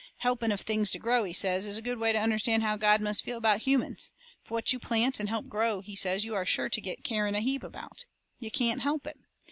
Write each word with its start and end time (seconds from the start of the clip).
Helping 0.17 0.51
of 0.51 0.61
things 0.61 0.89
to 0.89 0.97
grow, 0.97 1.25
he 1.25 1.31
says, 1.31 1.67
is 1.67 1.77
a 1.77 1.81
good 1.83 1.99
way 1.99 2.11
to 2.11 2.17
understand 2.17 2.63
how 2.63 2.75
God 2.75 3.01
must 3.01 3.23
feel 3.23 3.37
about 3.37 3.67
humans. 3.67 4.13
For 4.41 4.55
what 4.55 4.73
you 4.73 4.79
plant 4.79 5.19
and 5.19 5.29
help 5.29 5.45
to 5.45 5.49
grow, 5.49 5.81
he 5.81 5.95
says, 5.95 6.25
you 6.25 6.33
are 6.33 6.43
sure 6.43 6.69
to 6.69 6.81
get 6.81 7.03
to 7.03 7.03
caring 7.03 7.35
a 7.35 7.39
heap 7.39 7.63
about. 7.63 8.05
You 8.39 8.49
can't 8.49 8.81
help 8.81 9.05
it. 9.05 9.19